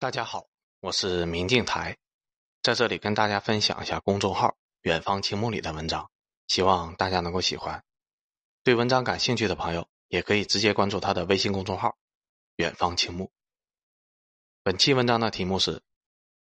[0.00, 0.48] 大家好，
[0.78, 1.98] 我是明镜台，
[2.62, 6.08] 在这里跟大家分享一下公众号“远方青木”里的文章，
[6.46, 7.82] 希望大家能够喜欢。
[8.62, 11.98] 对文章感兴趣的朋友，也可以直接关注他的微信公众号
[12.54, 13.32] “远方青木”。
[14.62, 15.82] 本期文章的题目是：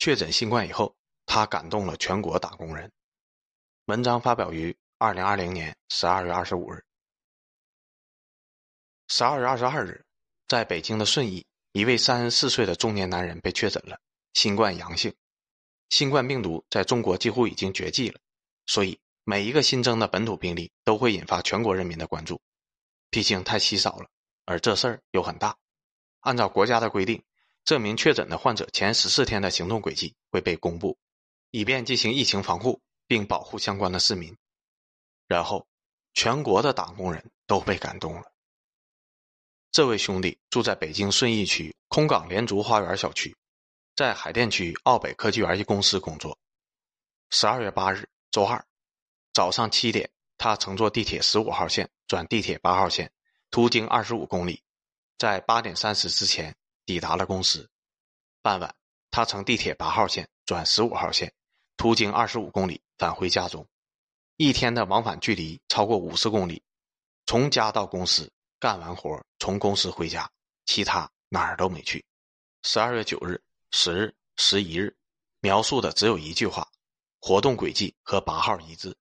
[0.00, 2.90] 确诊新冠以后，他感动了全国打工人。
[3.84, 6.84] 文章发表于二零二零年十二月二十五日。
[9.06, 10.04] 十二月二十二日，
[10.48, 11.46] 在北京的顺义。
[11.78, 14.00] 一位三十四岁的中年男人被确诊了
[14.34, 15.14] 新冠阳性，
[15.90, 18.18] 新冠病毒在中国几乎已经绝迹了，
[18.66, 22.40] 所以每一个新增的本土病例都会引发全国人民的关注，
[23.10, 24.08] 毕竟太稀少了，
[24.44, 25.56] 而这事儿又很大。
[26.18, 27.22] 按照国家的规定，
[27.64, 30.98] 这名确诊的患者前十四天的行动轨迹会被公布，
[31.52, 34.36] 以便进行疫情防护并保护相关的市民。
[35.28, 35.68] 然后，
[36.12, 38.32] 全国的打工人都被感动了。
[39.70, 43.36] 这位兄弟住在北京顺义区空港连竹花园小区，
[43.94, 46.36] 在海淀区奥北科技园一公司工作。
[47.30, 48.64] 十二月八日周二
[49.32, 53.12] 早上七点，他乘坐地铁十五号线转地铁八号线，
[53.50, 54.62] 途经二十五公里，
[55.18, 56.56] 在八点三十之前
[56.86, 57.68] 抵达了公司。
[58.40, 58.74] 傍晚，
[59.10, 61.32] 他乘地铁八号线转十五号线，
[61.76, 63.68] 途经二十五公里返回家中。
[64.38, 66.62] 一天的往返距离超过五十公里，
[67.26, 68.32] 从家到公司。
[68.60, 70.28] 干完活从公司回家，
[70.66, 72.04] 其他哪儿都没去。
[72.64, 74.96] 十二月九日、十日、十一日，
[75.40, 76.68] 描述的只有一句话：
[77.20, 78.96] 活动轨迹和八号一致。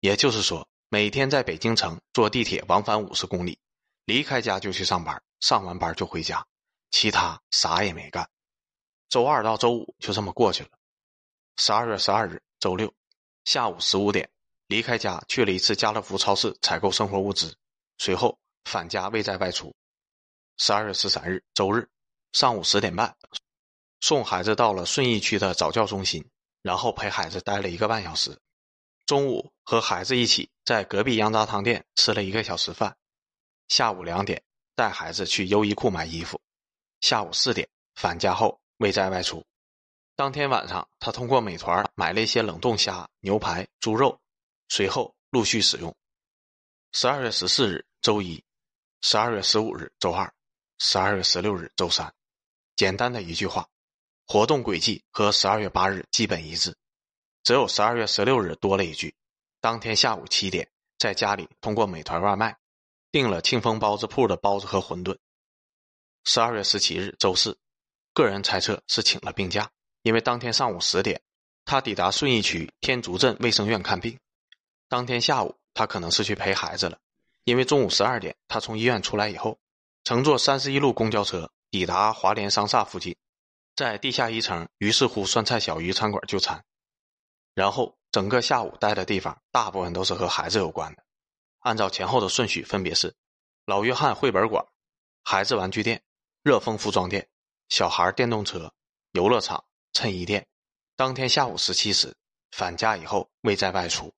[0.00, 3.58] 也就是说，每天在北京城坐地铁往返五十公里，
[4.04, 6.46] 离开家就去上班，上完班就回家，
[6.90, 8.28] 其他啥也没干。
[9.08, 10.70] 周二到周五就这么过去了。
[11.56, 12.92] 十二月十二日周六
[13.46, 14.28] 下午十五点，
[14.66, 17.56] 离开家去了一次家乐福超市采购生活物资，
[17.96, 18.38] 随后。
[18.66, 19.74] 返家未再外出。
[20.58, 21.88] 十二月十三日周日
[22.32, 23.16] 上午十点半，
[24.00, 26.28] 送孩子到了顺义区的早教中心，
[26.62, 28.36] 然后陪孩子待了一个半小时。
[29.06, 32.96] 中午和孩子一起在隔壁羊杂汤店吃了一个小时饭。
[33.68, 34.42] 下午两点
[34.74, 36.40] 带孩子去优衣库买衣服。
[37.02, 39.46] 下午四点返家后未再外出。
[40.16, 44.18] 当天晚上，他通过美团买了一些冷冻虾、牛排、猪肉，
[44.68, 45.94] 随后陆续使用。
[46.92, 48.42] 十二月十四日周一。
[49.08, 50.34] 十二月十五日周二，
[50.78, 52.12] 十二月十六日周三，
[52.74, 53.68] 简单的一句话，
[54.26, 56.76] 活动轨迹和十二月八日基本一致，
[57.44, 59.14] 只有十二月十六日多了一句，
[59.60, 60.68] 当天下午七点
[60.98, 62.58] 在家里通过美团外卖
[63.12, 65.16] 订了庆丰包子铺的包子和馄饨。
[66.24, 67.56] 十二月十七日周四，
[68.12, 69.70] 个人猜测是请了病假，
[70.02, 71.22] 因为当天上午十点
[71.64, 74.18] 他抵达顺义区天竺镇卫生院看病，
[74.88, 76.98] 当天下午他可能是去陪孩子了。
[77.46, 79.60] 因为中午十二点，他从医院出来以后，
[80.02, 83.16] 乘坐三十一路公交车抵达华联商厦附近，
[83.76, 86.64] 在地下一层于是乎酸菜小鱼餐馆就餐，
[87.54, 91.04] 然后整个下午待的地方大部分都是和孩子有关的，
[91.60, 93.14] 按照前后的顺序分别是：
[93.64, 94.66] 老约翰绘本馆、
[95.22, 96.02] 孩子玩具店、
[96.42, 97.28] 热风服装店、
[97.68, 98.74] 小孩电动车、
[99.12, 100.44] 游乐场、衬衣店。
[100.96, 102.16] 当天下午十七时
[102.50, 104.12] 返家以后未再外出。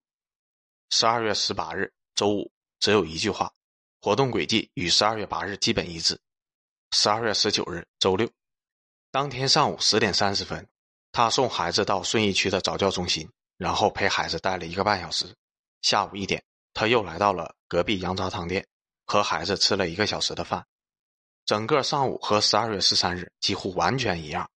[0.88, 2.50] 十二月十八日周五。
[2.80, 3.52] 只有一句话，
[4.00, 6.18] 活动轨迹与十二月八日基本一致。
[6.92, 8.30] 十二月十九日周六，
[9.10, 10.66] 当天上午十点三十分，
[11.12, 15.34] 他送孩子到顺义区的早教中心，然后陪孩子待了一个半小时。
[15.82, 18.66] 下午一点，他又来到了隔壁羊杂汤店，
[19.06, 20.66] 和孩子吃了一个小时的饭。
[21.44, 24.50] 整个上午和十二月十三日几乎完全一样。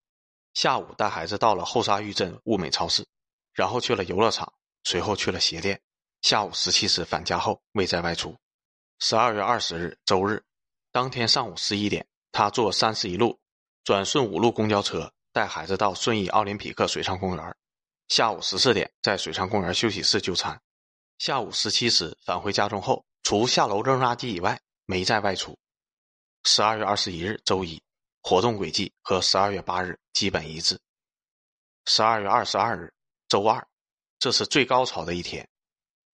[0.54, 3.08] 下午带孩子到了后沙峪镇物美超市，
[3.54, 4.54] 然后去了游乐场，
[4.84, 5.82] 随后去了鞋店。
[6.22, 8.38] 下午十七时返家后未再外出。
[9.00, 10.44] 十二月二十日周日，
[10.92, 13.40] 当天上午十一点，他坐三十一路
[13.84, 17.56] 转顺五路公交车带孩子到顺义奥林匹克水上公园。
[18.08, 20.62] 下午十四点在水上公园休息室就餐。
[21.18, 25.58] 下午十七时返回家中后，除下楼扔垃圾以外，没再外出。
[26.44, 27.82] 十二月二十一日周一，
[28.22, 30.80] 活动轨迹和十二月八日基本一致。
[31.86, 32.94] 十二月二十二日
[33.28, 33.68] 周二，
[34.20, 35.48] 这是最高潮的一天。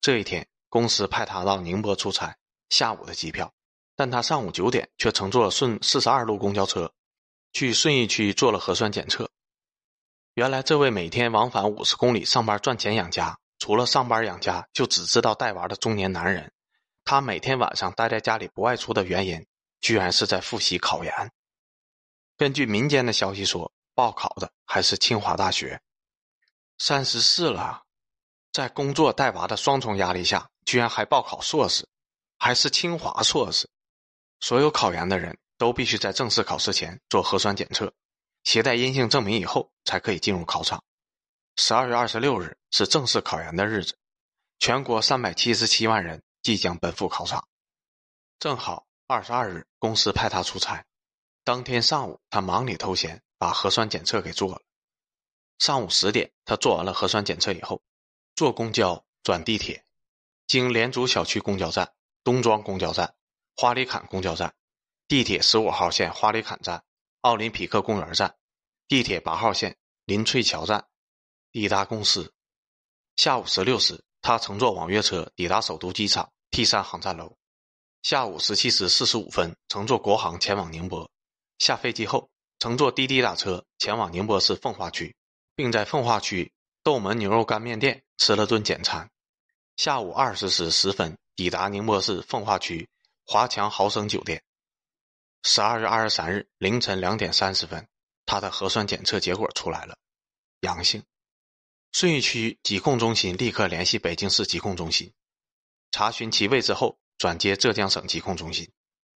[0.07, 2.37] 这一天，公司派他到宁波出差，
[2.69, 3.53] 下午的机票，
[3.93, 6.93] 但他上午九点却乘坐顺四十二路公交车，
[7.51, 9.29] 去顺义区做了核酸检测。
[10.35, 16.53] 原来，这位每天往返五十公里上班赚钱养家，除了上班养家就只知道带娃的中年男人，
[17.03, 19.45] 他每天晚上待在家里不外出的原因，
[19.81, 21.31] 居然是在复习考研。
[22.37, 25.81] 根据民间的消息说，报考的还是清华大学。
[26.77, 27.83] 三十四了。
[28.57, 31.87] 在工作带娃的双重压力下，居然还报考硕士，
[32.39, 33.69] 还是清华硕士。
[34.39, 37.93] 所有考研的人都必须在正式考试前做核酸检测，
[38.43, 40.83] 携带阴性证明以后才可以进入考场。
[41.55, 43.95] 十二月二十六日是正式考研的日子，
[44.57, 47.47] 全国三百七十七万人即将奔赴考场。
[48.39, 50.83] 正好二十二日公司派他出差，
[51.43, 54.63] 当天上午他忙里偷闲把核酸检测给做了。
[55.59, 57.83] 上午十点，他做完了核酸检测以后，
[58.37, 59.83] 坐公交转地铁，
[60.45, 61.91] 经莲竹小区公交站、
[62.23, 63.15] 东庄公交站、
[63.55, 64.53] 花里坎公交站、
[65.07, 66.83] 地铁十五号线花里坎站、
[67.21, 68.37] 奥林匹克公园站、
[68.87, 69.75] 地铁八号线
[70.05, 70.87] 林翠桥站。
[71.51, 72.31] 抵达公司，
[73.15, 77.35] 下午十六时，他乘坐网约车抵达首都机场 T 三航站楼。
[78.03, 81.09] 下午十七时四十五分，乘坐国航前往宁波。
[81.57, 82.29] 下飞机后，
[82.59, 85.15] 乘坐滴滴打车前往宁波市奉化区，
[85.55, 86.53] 并在奉化区
[86.87, 89.11] 斗门牛肉干面店吃了顿简餐。
[89.75, 92.87] 下午二十时十分，抵达宁波市奉化区
[93.25, 94.41] 华强豪生酒店。
[95.43, 97.85] 十二月二十三日凌晨两点三十分，
[98.25, 99.97] 他的核酸检测结果出来了，
[100.61, 101.03] 阳性。
[101.91, 105.11] 顺义区疾控中心立刻联系北京市疾控中心，
[105.91, 108.71] 查询其位置后转接浙江省疾控中心。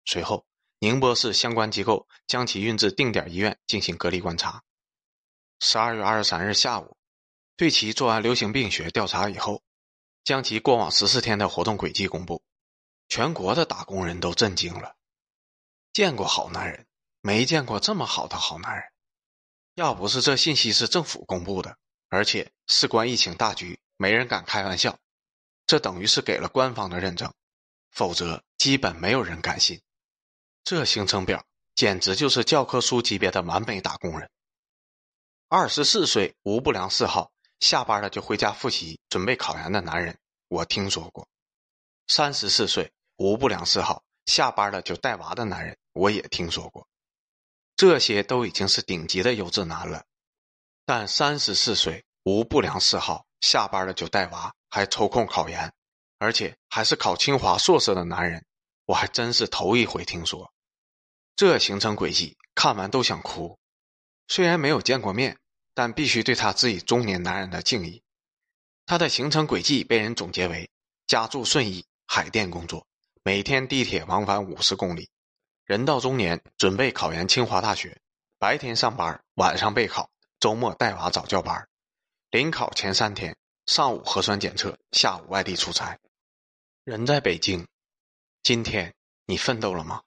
[0.07, 0.47] 随后，
[0.79, 4.63] 宁波市相关机构将其运至定点医院进行隔离观察。
[5.61, 6.97] 十二月二十三日下午，
[7.59, 9.65] 对其做完流行病学调查以后，
[10.23, 12.41] 将其过往十四天的活动轨迹公布。
[13.09, 14.95] 全国的打工人都震惊了，
[15.93, 16.87] 见过好男人，
[17.21, 18.85] 没见过这么好的好男人。
[19.75, 21.77] 要不是这信息是政府公布的。
[22.11, 24.97] 而且事关疫情大局，没人敢开玩笑，
[25.67, 27.35] 这等于是给了官方的认证，
[27.91, 29.83] 否则基本没有人敢信。
[30.63, 31.45] 这行程表
[31.75, 34.31] 简直就是教科书级别的完美打工人。
[35.49, 40.19] 二十四岁无不良嗜好，下班了就回家复习准备考研的男人，
[40.49, 41.27] 我听说过；
[42.07, 46.87] 三十四岁无不良嗜好，下班了就带娃的男人，我也听说过。
[47.77, 50.05] 这些都已经是顶级的优质男了。
[50.85, 55.73] 但三十四岁无不良嗜好，下班了就带娃，还抽空考研，
[56.19, 58.45] 而且还是考清华硕士的男人，
[58.87, 60.53] 我还真是头一回听说。
[61.37, 63.59] 这行程轨迹看完都想哭。
[64.27, 65.39] 虽然没有见过面，
[65.79, 68.03] 但必须对他致以中年男人的敬意。
[68.85, 70.69] 他的行程轨迹被人总结为：
[71.07, 72.85] 家住顺义，海淀工作，
[73.23, 75.09] 每天地铁往返五十公里，
[75.65, 77.97] 人到中年，准备考研清华大学，
[78.41, 80.11] 白天上班，晚上备考。
[80.41, 81.69] 周末带娃早教班，
[82.33, 83.37] 临考前三天，
[83.67, 85.97] 上午核酸检测，下午外地出差，
[86.83, 87.65] 人在北京。
[88.43, 88.93] 今天
[89.27, 90.03] 你奋斗了吗？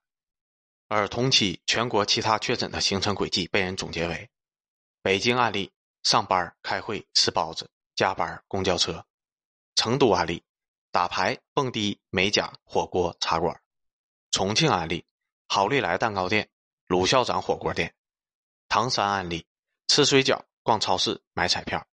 [0.89, 4.29] 而同期全国其他确诊的行程轨迹被人总结为：
[5.01, 5.71] 北京案例
[6.03, 9.03] 上班、开会、吃包子、加班、公交车；
[9.75, 10.43] 成都案例
[10.91, 13.55] 打牌、蹦迪、美甲、火锅、茶馆；
[14.31, 15.05] 重庆案例
[15.47, 16.49] 好利来蛋糕店、
[16.87, 17.89] 鲁校长火锅店；
[18.67, 19.45] 唐山案例。
[19.87, 21.85] 吃水饺、逛超市、买彩票。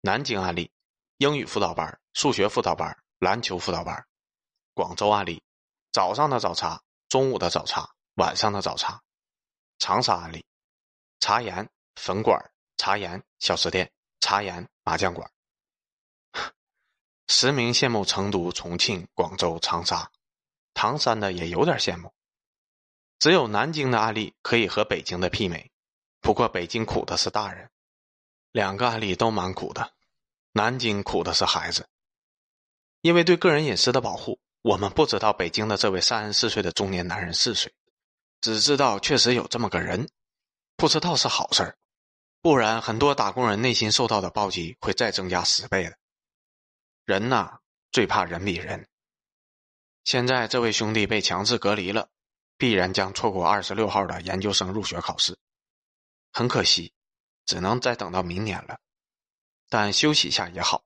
[0.00, 0.72] 南京案例：
[1.18, 4.04] 英语辅导班、数学辅导班、篮球辅导班。
[4.74, 5.40] 广州案例：
[5.92, 9.00] 早上的早茶、中午的早茶、晚上的早茶。
[9.78, 10.44] 长沙案例：
[11.20, 13.90] 茶颜粉馆、茶颜小吃店、
[14.20, 15.30] 茶颜麻将馆。
[17.28, 20.10] 实名羡慕成都、重庆、广州、长沙，
[20.74, 22.12] 唐山的也有点羡慕。
[23.18, 25.70] 只有南京的案例可以和北京的媲美。
[26.20, 27.68] 不过北京苦的是大人，
[28.52, 29.92] 两个案例都蛮苦的。
[30.52, 31.88] 南京苦的是孩子，
[33.00, 37.72] 因为对个人隐私的保护，我们不知道北京的这位三十四岁的中年男人是谁，
[38.40, 40.08] 只知道确实有这么个人，
[40.76, 41.76] 不知道是好事儿，
[42.42, 45.96] 不然很多打工人内心受到的暴击会再增加十倍的。
[47.04, 47.60] 人呐，
[47.92, 48.88] 最怕人比人。
[50.02, 52.10] 现在这位兄弟被强制隔离了，
[52.56, 55.38] 必然将错过二十六号的研究生入学考试。
[56.32, 56.92] 很可惜，
[57.46, 58.80] 只能再等到明年了。
[59.68, 60.82] 但休息一下也好，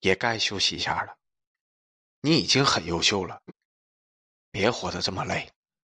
[0.00, 1.18] 也该休息一下了。
[2.22, 3.42] 你已经很优秀了，
[4.50, 5.52] 别活得这么累。